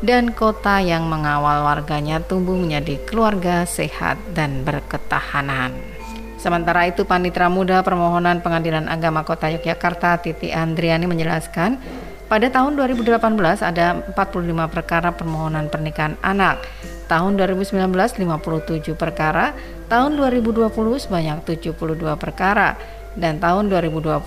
dan 0.00 0.32
kota 0.32 0.80
yang 0.80 1.08
mengawal 1.08 1.66
warganya 1.66 2.24
tumbuh 2.24 2.56
menjadi 2.56 2.96
keluarga 3.04 3.68
sehat 3.68 4.16
dan 4.32 4.64
berketahanan. 4.64 5.95
Sementara 6.36 6.84
itu, 6.84 7.08
Panitra 7.08 7.48
Muda 7.48 7.80
Permohonan 7.80 8.44
Pengadilan 8.44 8.86
Agama 8.92 9.24
Kota 9.24 9.48
Yogyakarta 9.48 10.20
Titi 10.20 10.52
Andriani 10.52 11.08
menjelaskan, 11.08 11.80
pada 12.26 12.50
tahun 12.50 12.74
2018 12.74 13.22
ada 13.62 14.02
45 14.10 14.66
perkara 14.66 15.14
permohonan 15.14 15.70
pernikahan 15.70 16.18
anak. 16.26 16.58
Tahun 17.06 17.38
2019 17.38 17.86
57 18.18 18.98
perkara, 18.98 19.54
tahun 19.86 20.18
2020 20.18 20.66
sebanyak 20.98 21.38
72 21.46 22.18
perkara 22.18 22.74
dan 23.14 23.38
tahun 23.38 23.70
2021 23.70 24.18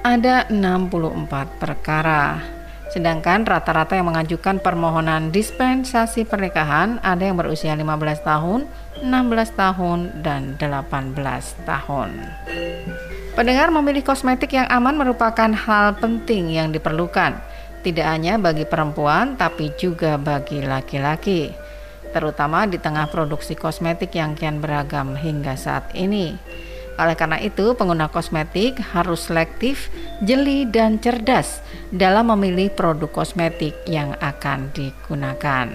ada 0.00 0.48
64 0.48 1.60
perkara. 1.60 2.53
Sedangkan 2.94 3.42
rata-rata 3.42 3.98
yang 3.98 4.06
mengajukan 4.06 4.62
permohonan 4.62 5.34
dispensasi 5.34 6.22
pernikahan 6.22 7.02
ada 7.02 7.26
yang 7.26 7.34
berusia 7.34 7.74
15 7.74 8.22
tahun, 8.22 8.70
16 9.02 9.50
tahun, 9.58 10.22
dan 10.22 10.54
18 10.62 11.18
tahun. 11.66 12.10
Pendengar 13.34 13.74
memilih 13.74 14.06
kosmetik 14.06 14.54
yang 14.54 14.70
aman 14.70 14.94
merupakan 14.94 15.50
hal 15.50 15.98
penting 15.98 16.54
yang 16.54 16.70
diperlukan, 16.70 17.34
tidak 17.82 18.06
hanya 18.06 18.38
bagi 18.38 18.62
perempuan 18.62 19.34
tapi 19.34 19.74
juga 19.74 20.14
bagi 20.14 20.62
laki-laki, 20.62 21.50
terutama 22.14 22.62
di 22.70 22.78
tengah 22.78 23.10
produksi 23.10 23.58
kosmetik 23.58 24.14
yang 24.14 24.38
kian 24.38 24.62
beragam 24.62 25.18
hingga 25.18 25.58
saat 25.58 25.90
ini. 25.98 26.38
Oleh 26.94 27.18
karena 27.18 27.42
itu, 27.42 27.74
pengguna 27.74 28.06
kosmetik 28.06 28.78
harus 28.94 29.26
selektif, 29.26 29.90
jeli, 30.22 30.62
dan 30.68 31.02
cerdas 31.02 31.58
dalam 31.90 32.30
memilih 32.30 32.70
produk 32.70 33.10
kosmetik 33.10 33.74
yang 33.90 34.14
akan 34.22 34.70
digunakan. 34.70 35.68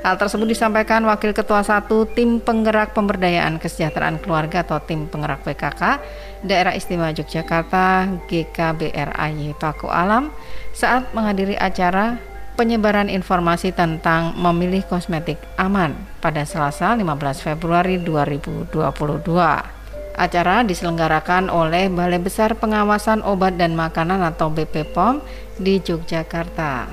Hal 0.00 0.16
tersebut 0.16 0.48
disampaikan 0.48 1.04
Wakil 1.04 1.36
Ketua 1.36 1.60
1 1.60 1.84
Tim 2.16 2.40
Penggerak 2.40 2.96
Pemberdayaan 2.96 3.60
Kesejahteraan 3.60 4.16
Keluarga 4.16 4.64
atau 4.64 4.80
Tim 4.80 5.04
Penggerak 5.04 5.44
PKK 5.44 6.00
Daerah 6.40 6.72
Istimewa 6.72 7.12
Yogyakarta 7.12 8.08
GKBRAY 8.24 9.52
Paku 9.60 9.92
Alam 9.92 10.32
saat 10.72 11.12
menghadiri 11.12 11.52
acara 11.60 12.16
penyebaran 12.56 13.12
informasi 13.12 13.76
tentang 13.76 14.32
memilih 14.40 14.88
kosmetik 14.88 15.36
aman 15.60 15.92
pada 16.24 16.48
Selasa 16.48 16.96
15 16.96 17.44
Februari 17.44 18.00
2022. 18.00 19.79
Acara 20.20 20.60
diselenggarakan 20.68 21.48
oleh 21.48 21.88
Balai 21.88 22.20
Besar 22.20 22.52
Pengawasan 22.52 23.24
Obat 23.24 23.56
dan 23.56 23.72
Makanan 23.72 24.20
atau 24.20 24.52
BPOM 24.52 25.24
di 25.56 25.80
Yogyakarta. 25.80 26.92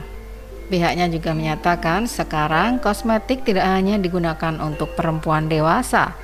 Pihaknya 0.71 1.11
juga 1.11 1.35
menyatakan 1.35 2.07
sekarang 2.07 2.79
kosmetik 2.79 3.43
tidak 3.43 3.67
hanya 3.67 3.99
digunakan 3.99 4.55
untuk 4.63 4.95
perempuan 4.95 5.51
dewasa, 5.51 6.15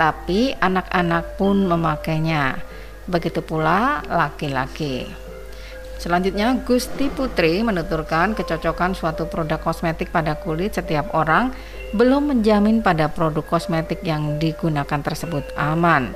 tapi 0.00 0.56
anak-anak 0.56 1.36
pun 1.36 1.60
memakainya. 1.68 2.56
Begitu 3.04 3.44
pula 3.44 4.00
laki-laki. 4.08 5.04
Selanjutnya, 6.00 6.56
Gusti 6.64 7.12
Putri 7.12 7.60
menuturkan 7.60 8.32
kecocokan 8.32 8.96
suatu 8.96 9.28
produk 9.28 9.60
kosmetik 9.60 10.08
pada 10.08 10.40
kulit 10.40 10.72
setiap 10.72 11.12
orang 11.12 11.52
belum 11.94 12.34
menjamin 12.34 12.82
pada 12.82 13.06
produk 13.06 13.46
kosmetik 13.46 14.02
yang 14.02 14.42
digunakan 14.42 14.98
tersebut 14.98 15.46
aman. 15.54 16.10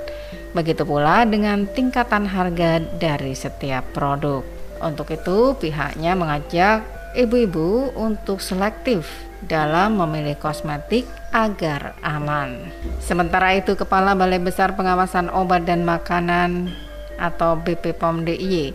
Begitu 0.50 0.82
pula 0.82 1.22
dengan 1.22 1.70
tingkatan 1.70 2.26
harga 2.26 2.82
dari 2.98 3.38
setiap 3.38 3.86
produk. 3.94 4.42
Untuk 4.82 5.12
itu, 5.14 5.54
pihaknya 5.60 6.18
mengajak 6.18 6.82
ibu-ibu 7.14 7.94
untuk 7.94 8.42
selektif 8.42 9.06
dalam 9.46 10.00
memilih 10.00 10.34
kosmetik 10.40 11.06
agar 11.30 11.94
aman. 12.02 12.70
Sementara 12.98 13.54
itu, 13.54 13.78
Kepala 13.78 14.18
Balai 14.18 14.42
Besar 14.42 14.74
Pengawasan 14.74 15.30
Obat 15.30 15.68
dan 15.68 15.86
Makanan 15.86 16.72
atau 17.20 17.54
BPOM 17.60 18.26
DIY, 18.26 18.74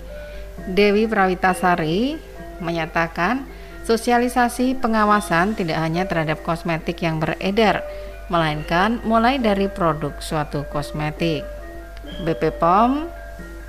Dewi 0.71 1.03
Prawitasari 1.09 2.15
menyatakan 2.63 3.43
sosialisasi 3.85 4.81
pengawasan 4.81 5.53
tidak 5.53 5.77
hanya 5.77 6.09
terhadap 6.09 6.41
kosmetik 6.41 7.05
yang 7.05 7.21
beredar, 7.21 7.85
melainkan 8.27 8.97
mulai 9.05 9.37
dari 9.37 9.69
produk 9.69 10.17
suatu 10.17 10.65
kosmetik. 10.73 11.45
BPOM 12.25 13.05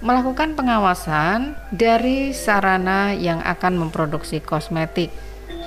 melakukan 0.01 0.57
pengawasan 0.57 1.57
dari 1.73 2.33
sarana 2.33 3.13
yang 3.17 3.41
akan 3.45 3.81
memproduksi 3.81 4.41
kosmetik 4.45 5.13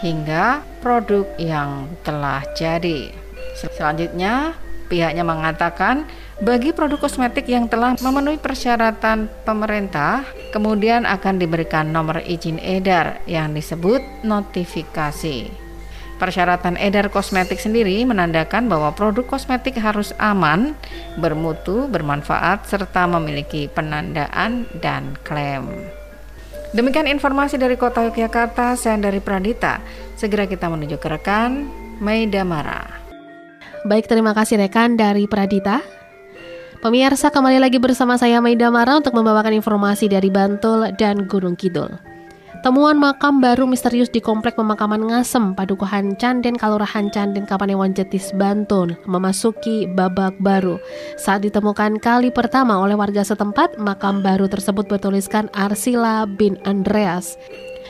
hingga 0.02 0.66
produk 0.82 1.26
yang 1.38 1.90
telah 2.06 2.42
jadi. 2.58 3.14
Selanjutnya, 3.58 4.56
pihaknya 4.88 5.26
mengatakan 5.26 6.10
bagi 6.40 6.72
produk 6.72 7.04
kosmetik 7.04 7.52
yang 7.52 7.68
telah 7.68 8.00
memenuhi 8.00 8.40
persyaratan 8.40 9.28
pemerintah, 9.44 10.24
kemudian 10.56 11.04
akan 11.04 11.36
diberikan 11.36 11.92
nomor 11.92 12.24
izin 12.24 12.60
edar 12.64 13.20
yang 13.28 13.52
disebut 13.52 14.00
notifikasi. 14.24 15.52
Persyaratan 16.20 16.76
edar 16.76 17.08
kosmetik 17.08 17.64
sendiri 17.64 18.04
menandakan 18.04 18.68
bahwa 18.68 18.92
produk 18.92 19.24
kosmetik 19.24 19.80
harus 19.80 20.12
aman, 20.20 20.76
bermutu, 21.16 21.88
bermanfaat, 21.88 22.68
serta 22.68 23.08
memiliki 23.08 23.72
penandaan 23.72 24.68
dan 24.84 25.16
klaim. 25.24 25.68
Demikian 26.76 27.08
informasi 27.08 27.56
dari 27.56 27.80
Kota 27.80 28.04
Yogyakarta, 28.04 28.76
saya 28.76 29.00
dari 29.00 29.24
Pradita. 29.24 29.80
Segera 30.20 30.46
kita 30.46 30.68
menuju 30.68 31.00
ke 31.00 31.08
rekan 31.08 31.66
Maida 32.04 32.44
Mara. 32.44 32.84
Baik, 33.88 34.12
terima 34.12 34.36
kasih 34.36 34.60
rekan 34.60 35.00
dari 35.00 35.24
Pradita. 35.26 35.99
Pemirsa 36.80 37.28
kembali 37.28 37.60
lagi 37.60 37.76
bersama 37.76 38.16
saya 38.16 38.40
Maida 38.40 38.72
Mara 38.72 38.96
untuk 38.96 39.12
membawakan 39.12 39.52
informasi 39.52 40.08
dari 40.08 40.32
Bantul 40.32 40.88
dan 40.96 41.28
Gunung 41.28 41.60
Kidul. 41.60 41.92
Temuan 42.64 42.96
makam 42.96 43.44
baru 43.44 43.68
misterius 43.68 44.08
di 44.08 44.24
Komplek 44.24 44.56
Pemakaman 44.56 45.12
Ngasem, 45.12 45.60
Padukuhan 45.60 46.16
Canden, 46.16 46.56
Kalurahan 46.56 47.12
Canden, 47.12 47.44
Kapanewon 47.44 47.92
Jetis, 47.92 48.32
Bantul, 48.32 48.96
memasuki 49.04 49.92
babak 49.92 50.40
baru. 50.40 50.80
Saat 51.20 51.44
ditemukan 51.44 52.00
kali 52.00 52.32
pertama 52.32 52.80
oleh 52.80 52.96
warga 52.96 53.28
setempat, 53.28 53.76
makam 53.76 54.24
baru 54.24 54.48
tersebut 54.48 54.88
bertuliskan 54.88 55.52
Arsila 55.52 56.24
bin 56.32 56.56
Andreas. 56.64 57.36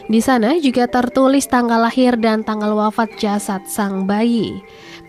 Di 0.10 0.18
sana 0.18 0.58
juga 0.58 0.90
tertulis 0.90 1.46
tanggal 1.46 1.86
lahir 1.86 2.18
dan 2.18 2.42
tanggal 2.42 2.74
wafat 2.74 3.14
jasad 3.22 3.62
sang 3.70 4.10
bayi. 4.10 4.58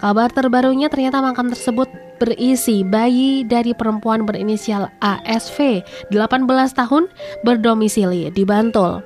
Kabar 0.01 0.33
terbarunya 0.33 0.89
ternyata 0.89 1.21
makam 1.21 1.53
tersebut 1.53 1.85
berisi 2.17 2.85
bayi 2.85 3.45
dari 3.45 3.77
perempuan 3.77 4.25
berinisial 4.25 4.89
ASV, 5.01 5.85
18 6.13 6.49
tahun, 6.73 7.09
berdomisili 7.45 8.33
di 8.33 8.45
Bantul. 8.49 9.05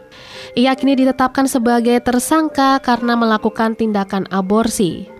Ia 0.54 0.74
kini 0.78 0.94
ditetapkan 0.98 1.50
sebagai 1.50 1.98
tersangka 2.02 2.78
karena 2.78 3.18
melakukan 3.18 3.74
tindakan 3.74 4.30
aborsi. 4.30 5.13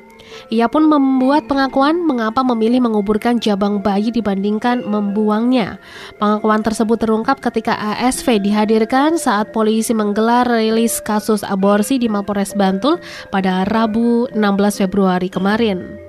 Ia 0.53 0.69
pun 0.69 0.87
membuat 0.87 1.49
pengakuan 1.49 2.05
mengapa 2.05 2.45
memilih 2.45 2.85
menguburkan 2.85 3.41
jabang 3.41 3.81
bayi 3.81 4.13
dibandingkan 4.13 4.85
membuangnya. 4.85 5.81
Pengakuan 6.21 6.61
tersebut 6.61 7.01
terungkap 7.01 7.41
ketika 7.41 7.75
ASV 7.75 8.45
dihadirkan 8.45 9.17
saat 9.17 9.51
polisi 9.57 9.97
menggelar 9.97 10.45
rilis 10.45 11.01
kasus 11.01 11.41
aborsi 11.41 11.97
di 11.97 12.07
Mapores 12.13 12.53
Bantul 12.53 13.01
pada 13.33 13.65
Rabu 13.65 14.29
16 14.37 14.85
Februari 14.85 15.33
kemarin. 15.33 16.04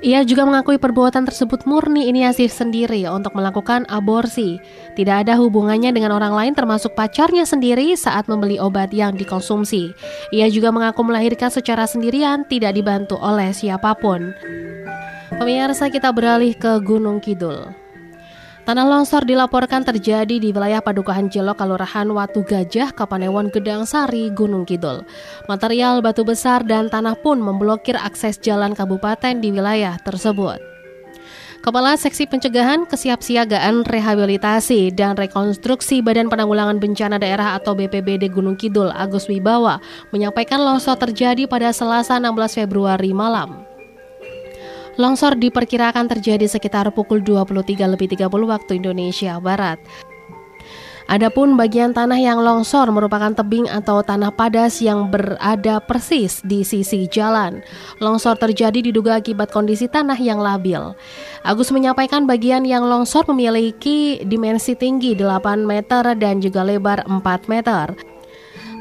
Ia 0.00 0.26
juga 0.26 0.48
mengakui 0.48 0.80
perbuatan 0.80 1.28
tersebut 1.28 1.68
murni 1.68 2.08
inisiatif 2.08 2.50
sendiri 2.50 3.06
untuk 3.06 3.36
melakukan 3.36 3.86
aborsi. 3.86 4.58
Tidak 4.96 5.28
ada 5.28 5.38
hubungannya 5.38 5.92
dengan 5.92 6.16
orang 6.16 6.34
lain 6.34 6.52
termasuk 6.56 6.96
pacarnya 6.96 7.46
sendiri 7.46 7.92
saat 7.94 8.26
membeli 8.26 8.56
obat 8.56 8.90
yang 8.90 9.14
dikonsumsi. 9.14 9.92
Ia 10.32 10.50
juga 10.50 10.72
mengaku 10.72 11.04
melahirkan 11.06 11.52
secara 11.52 11.84
sendirian 11.84 12.48
tidak 12.48 12.74
dibantu 12.74 13.20
oleh 13.20 13.52
siapa 13.52 13.94
pun. 13.94 14.32
Pemirsa 15.34 15.90
kita 15.90 16.14
beralih 16.14 16.54
ke 16.56 16.80
Gunung 16.82 17.18
Kidul. 17.18 17.83
Tanah 18.64 18.88
longsor 18.88 19.28
dilaporkan 19.28 19.84
terjadi 19.84 20.40
di 20.40 20.48
wilayah 20.48 20.80
Padukahan 20.80 21.28
Jelok, 21.28 21.60
Kelurahan 21.60 22.08
Watu 22.08 22.40
Gajah, 22.48 22.96
Kapanewon 22.96 23.52
Gedang 23.52 23.84
Sari, 23.84 24.32
Gunung 24.32 24.64
Kidul. 24.64 25.04
Material 25.44 26.00
batu 26.00 26.24
besar 26.24 26.64
dan 26.64 26.88
tanah 26.88 27.12
pun 27.12 27.44
memblokir 27.44 27.92
akses 28.00 28.40
jalan 28.40 28.72
kabupaten 28.72 29.36
di 29.36 29.52
wilayah 29.52 30.00
tersebut. 30.00 30.56
Kepala 31.60 32.00
Seksi 32.00 32.24
Pencegahan, 32.24 32.88
Kesiapsiagaan, 32.88 33.84
Rehabilitasi, 33.84 34.96
dan 34.96 35.12
Rekonstruksi 35.12 36.00
Badan 36.00 36.32
Penanggulangan 36.32 36.80
Bencana 36.80 37.20
Daerah 37.20 37.60
atau 37.60 37.76
BPBD 37.76 38.32
Gunung 38.32 38.56
Kidul, 38.56 38.88
Agus 38.96 39.28
Wibawa, 39.28 39.76
menyampaikan 40.08 40.64
longsor 40.64 40.96
terjadi 40.96 41.44
pada 41.44 41.68
Selasa 41.68 42.16
16 42.16 42.64
Februari 42.64 43.12
malam. 43.12 43.73
Longsor 44.94 45.34
diperkirakan 45.34 46.06
terjadi 46.06 46.46
sekitar 46.46 46.86
pukul 46.94 47.18
23.30 47.18 48.30
waktu 48.30 48.72
Indonesia 48.78 49.42
Barat. 49.42 49.82
Adapun 51.04 51.60
bagian 51.60 51.92
tanah 51.92 52.16
yang 52.16 52.40
longsor 52.40 52.88
merupakan 52.88 53.28
tebing 53.36 53.68
atau 53.68 54.00
tanah 54.00 54.32
padas 54.32 54.80
yang 54.80 55.12
berada 55.12 55.76
persis 55.84 56.40
di 56.40 56.64
sisi 56.64 57.04
jalan. 57.12 57.60
Longsor 58.00 58.40
terjadi 58.40 58.80
diduga 58.80 59.20
akibat 59.20 59.52
kondisi 59.52 59.84
tanah 59.84 60.16
yang 60.16 60.40
labil. 60.40 60.96
Agus 61.44 61.68
menyampaikan 61.74 62.24
bagian 62.24 62.64
yang 62.64 62.88
longsor 62.88 63.28
memiliki 63.28 64.24
dimensi 64.24 64.72
tinggi 64.72 65.12
8 65.12 65.60
meter 65.60 66.16
dan 66.16 66.40
juga 66.40 66.64
lebar 66.64 67.04
4 67.04 67.52
meter. 67.52 68.13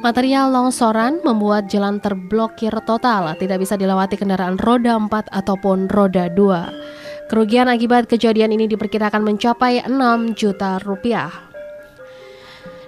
Material 0.04 0.52
longsoran 0.52 1.24
membuat 1.24 1.72
jalan 1.72 1.96
terblokir 2.04 2.76
total, 2.84 3.40
tidak 3.40 3.64
bisa 3.64 3.80
dilewati 3.80 4.20
kendaraan 4.20 4.60
roda 4.60 5.00
4 5.00 5.32
ataupun 5.32 5.88
roda 5.88 6.28
2. 6.28 7.32
Kerugian 7.32 7.72
akibat 7.72 8.12
kejadian 8.12 8.52
ini 8.52 8.68
diperkirakan 8.68 9.24
mencapai 9.24 9.80
6 9.88 10.36
juta 10.36 10.84
rupiah. 10.84 11.32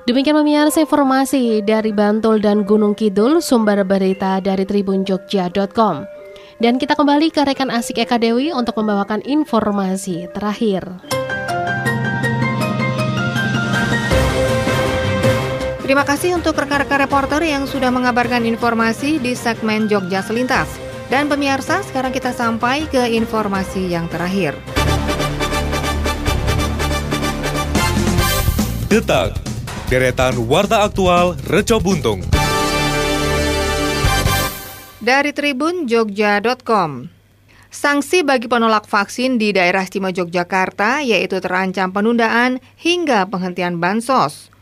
Demikian 0.04 0.36
pemirsa 0.36 0.84
informasi 0.84 1.64
dari 1.64 1.96
Bantul 1.96 2.44
dan 2.44 2.68
Gunung 2.68 2.92
Kidul, 3.00 3.40
sumber 3.40 3.88
berita 3.88 4.44
dari 4.44 4.68
tribunjogja.com. 4.68 6.04
Dan 6.60 6.76
kita 6.76 7.00
kembali 7.00 7.32
ke 7.32 7.48
rekan 7.48 7.72
Asik 7.72 8.04
Eka 8.04 8.20
Dewi 8.20 8.52
untuk 8.52 8.76
membawakan 8.76 9.24
informasi 9.24 10.28
terakhir. 10.36 10.84
Terima 15.86 16.02
kasih 16.02 16.34
untuk 16.34 16.58
rekan-rekan 16.58 17.06
reporter 17.06 17.46
yang 17.46 17.70
sudah 17.70 17.94
mengabarkan 17.94 18.42
informasi 18.50 19.22
di 19.22 19.38
segmen 19.38 19.86
Jogja 19.86 20.26
Selintas. 20.26 20.66
Dan 21.14 21.30
pemirsa, 21.30 21.86
sekarang 21.86 22.10
kita 22.10 22.34
sampai 22.34 22.90
ke 22.90 23.06
informasi 23.14 23.94
yang 23.94 24.10
terakhir. 24.10 24.58
Detak, 28.90 29.38
deretan 29.86 30.34
warta 30.50 30.82
aktual 30.82 31.38
Reco 31.46 31.78
Buntung. 31.78 32.26
Dari 34.98 35.38
Tribun 35.38 35.86
Jogja.com 35.86 37.14
Sanksi 37.70 38.26
bagi 38.26 38.50
penolak 38.50 38.90
vaksin 38.90 39.38
di 39.38 39.54
daerah 39.54 39.86
istimewa 39.86 40.10
Yogyakarta 40.10 41.06
yaitu 41.06 41.38
terancam 41.38 41.94
penundaan 41.94 42.58
hingga 42.74 43.30
penghentian 43.30 43.78
bansos. 43.78 44.55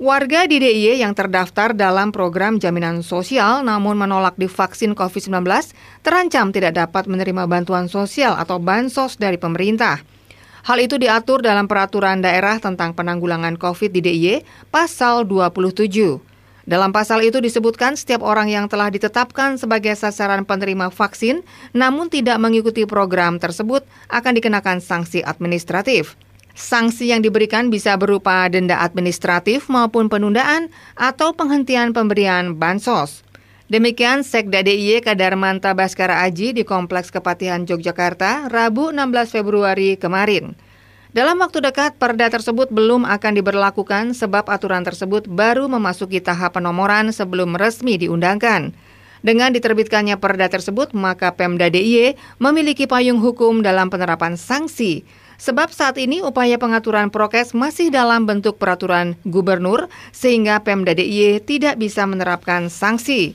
Warga 0.00 0.48
di 0.48 0.56
DIY 0.56 1.04
yang 1.04 1.12
terdaftar 1.12 1.76
dalam 1.76 2.08
program 2.08 2.56
jaminan 2.56 3.04
sosial 3.04 3.60
namun 3.60 4.00
menolak 4.00 4.32
divaksin 4.40 4.96
COVID-19 4.96 5.44
terancam 6.00 6.56
tidak 6.56 6.72
dapat 6.72 7.04
menerima 7.04 7.44
bantuan 7.44 7.84
sosial 7.84 8.32
atau 8.32 8.56
bansos 8.56 9.20
dari 9.20 9.36
pemerintah. 9.36 10.00
Hal 10.64 10.80
itu 10.80 10.96
diatur 10.96 11.44
dalam 11.44 11.68
peraturan 11.68 12.24
daerah 12.24 12.56
tentang 12.56 12.96
penanggulangan 12.96 13.60
COVID 13.60 13.92
di 13.92 14.00
DIY 14.00 14.72
pasal 14.72 15.28
27. 15.28 15.92
Dalam 16.64 16.96
pasal 16.96 17.20
itu 17.20 17.36
disebutkan 17.44 17.92
setiap 17.92 18.24
orang 18.24 18.48
yang 18.48 18.72
telah 18.72 18.88
ditetapkan 18.88 19.60
sebagai 19.60 19.92
sasaran 20.00 20.48
penerima 20.48 20.88
vaksin 20.88 21.44
namun 21.76 22.08
tidak 22.08 22.40
mengikuti 22.40 22.88
program 22.88 23.36
tersebut 23.36 23.84
akan 24.08 24.32
dikenakan 24.32 24.80
sanksi 24.80 25.20
administratif. 25.20 26.16
Sanksi 26.60 27.08
yang 27.08 27.24
diberikan 27.24 27.72
bisa 27.72 27.96
berupa 27.96 28.44
denda 28.52 28.84
administratif 28.84 29.72
maupun 29.72 30.12
penundaan 30.12 30.68
atau 30.92 31.32
penghentian 31.32 31.96
pemberian 31.96 32.52
bansos. 32.60 33.24
Demikian 33.72 34.20
Sekda 34.20 34.60
DIY 34.60 35.00
Kadarmanta 35.00 35.72
Baskara 35.72 36.20
Aji 36.20 36.52
di 36.52 36.68
Kompleks 36.68 37.08
Kepatihan 37.08 37.64
Yogyakarta, 37.64 38.52
Rabu 38.52 38.92
16 38.92 39.40
Februari 39.40 39.96
kemarin. 39.96 40.52
Dalam 41.16 41.40
waktu 41.40 41.64
dekat, 41.64 41.96
perda 41.96 42.28
tersebut 42.28 42.68
belum 42.68 43.08
akan 43.08 43.32
diberlakukan 43.40 44.12
sebab 44.12 44.52
aturan 44.52 44.84
tersebut 44.84 45.32
baru 45.32 45.64
memasuki 45.64 46.20
tahap 46.20 46.60
penomoran 46.60 47.08
sebelum 47.08 47.56
resmi 47.56 47.96
diundangkan. 47.96 48.76
Dengan 49.24 49.48
diterbitkannya 49.56 50.20
perda 50.20 50.52
tersebut, 50.52 50.92
maka 50.92 51.32
Pemda 51.32 51.72
DIY 51.72 52.20
memiliki 52.36 52.84
payung 52.84 53.24
hukum 53.24 53.64
dalam 53.64 53.88
penerapan 53.88 54.36
sanksi 54.36 55.08
Sebab 55.40 55.72
saat 55.72 55.96
ini 55.96 56.20
upaya 56.20 56.60
pengaturan 56.60 57.08
prokes 57.08 57.56
masih 57.56 57.88
dalam 57.88 58.28
bentuk 58.28 58.60
peraturan 58.60 59.16
gubernur 59.24 59.88
sehingga 60.12 60.60
Pemda 60.60 60.92
DIY 60.92 61.40
tidak 61.48 61.80
bisa 61.80 62.04
menerapkan 62.04 62.68
sanksi. 62.68 63.32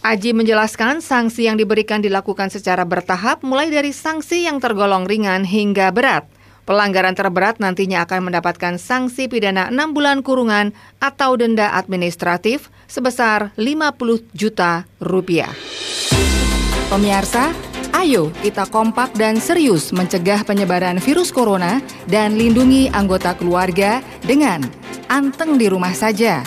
Aji 0.00 0.32
menjelaskan 0.32 1.04
sanksi 1.04 1.46
yang 1.46 1.60
diberikan 1.60 2.00
dilakukan 2.00 2.48
secara 2.48 2.88
bertahap 2.88 3.44
mulai 3.44 3.68
dari 3.68 3.92
sanksi 3.92 4.48
yang 4.48 4.58
tergolong 4.58 5.04
ringan 5.04 5.44
hingga 5.44 5.92
berat. 5.92 6.24
Pelanggaran 6.64 7.12
terberat 7.12 7.60
nantinya 7.60 8.08
akan 8.08 8.32
mendapatkan 8.32 8.80
sanksi 8.80 9.28
pidana 9.28 9.68
6 9.68 9.94
bulan 9.94 10.24
kurungan 10.24 10.72
atau 11.04 11.36
denda 11.36 11.74
administratif 11.76 12.72
sebesar 12.88 13.52
50 13.60 14.24
juta 14.32 14.88
rupiah. 15.02 15.52
Pemirsa, 16.88 17.50
Ayo 17.92 18.32
kita 18.40 18.64
kompak 18.72 19.12
dan 19.20 19.36
serius 19.36 19.92
mencegah 19.92 20.40
penyebaran 20.48 20.96
virus 20.96 21.28
corona 21.28 21.76
dan 22.08 22.40
lindungi 22.40 22.88
anggota 22.88 23.36
keluarga 23.36 24.00
dengan 24.24 24.64
anteng 25.12 25.60
di 25.60 25.68
rumah 25.68 25.92
saja. 25.92 26.40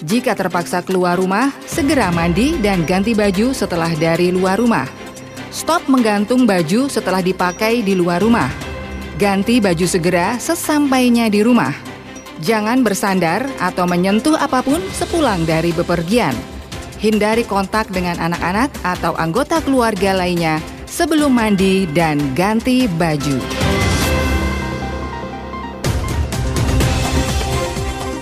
Jika 0.00 0.32
terpaksa 0.32 0.80
keluar 0.80 1.20
rumah, 1.20 1.52
segera 1.68 2.08
mandi 2.08 2.56
dan 2.64 2.88
ganti 2.88 3.12
baju 3.12 3.52
setelah 3.52 3.92
dari 3.92 4.32
luar 4.32 4.56
rumah. 4.56 4.88
Stop 5.52 5.84
menggantung 5.88 6.48
baju 6.48 6.88
setelah 6.88 7.20
dipakai 7.20 7.84
di 7.84 7.92
luar 7.92 8.24
rumah. 8.24 8.48
Ganti 9.20 9.60
baju 9.60 9.84
segera 9.84 10.40
sesampainya 10.40 11.28
di 11.28 11.44
rumah. 11.44 11.76
Jangan 12.40 12.80
bersandar 12.80 13.44
atau 13.60 13.84
menyentuh 13.84 14.36
apa 14.36 14.64
pun 14.64 14.80
sepulang 14.96 15.44
dari 15.44 15.76
bepergian. 15.76 16.36
Hindari 17.00 17.44
kontak 17.44 17.92
dengan 17.92 18.16
anak-anak 18.16 18.72
atau 18.80 19.12
anggota 19.16 19.60
keluarga 19.60 20.16
lainnya 20.16 20.75
sebelum 20.86 21.34
mandi 21.34 21.84
dan 21.90 22.18
ganti 22.32 22.86
baju. 22.86 23.66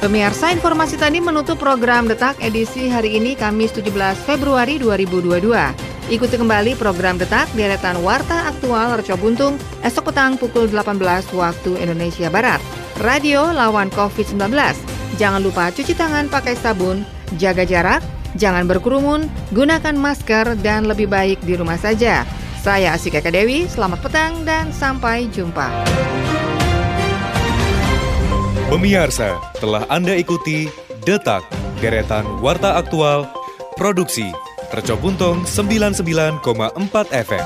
Pemirsa, 0.05 0.53
informasi 0.53 1.01
tadi 1.01 1.17
menutup 1.17 1.57
program 1.57 2.05
Detak 2.05 2.37
edisi 2.45 2.93
hari 2.93 3.17
ini 3.17 3.33
Kamis 3.33 3.73
17 3.73 3.89
Februari 4.29 4.77
2022. 4.77 5.49
Ikuti 6.13 6.37
kembali 6.37 6.77
program 6.77 7.17
Detak 7.17 7.49
deretan 7.57 7.97
Warta 8.05 8.53
Aktual 8.53 9.01
Reco 9.01 9.17
Buntung 9.17 9.57
esok 9.81 10.13
petang 10.13 10.37
pukul 10.37 10.69
18 10.69 11.01
waktu 11.33 11.81
Indonesia 11.81 12.29
Barat. 12.29 12.61
Radio 13.01 13.49
lawan 13.49 13.89
COVID-19. 13.97 14.53
Jangan 15.17 15.41
lupa 15.41 15.73
cuci 15.73 15.97
tangan 15.97 16.29
pakai 16.29 16.53
sabun, 16.53 17.01
jaga 17.41 17.65
jarak, 17.65 18.05
jangan 18.37 18.69
berkerumun, 18.69 19.25
gunakan 19.57 19.97
masker, 19.97 20.53
dan 20.61 20.85
lebih 20.85 21.09
baik 21.09 21.41
di 21.49 21.57
rumah 21.57 21.81
saja. 21.81 22.29
Saya 22.65 22.97
Asika 22.97 23.21
Dewi, 23.21 23.69
selamat 23.69 24.01
petang 24.01 24.41
dan 24.49 24.73
sampai 24.73 25.29
jumpa. 25.29 25.69
Pemirsa, 28.73 29.37
telah 29.61 29.85
Anda 29.93 30.17
ikuti 30.17 30.73
Detak, 31.05 31.45
Deretan 31.85 32.25
Warta 32.41 32.81
Aktual, 32.81 33.29
Produksi, 33.77 34.33
Tercobuntung 34.73 35.45
99,4 35.45 36.41
FM. 37.13 37.45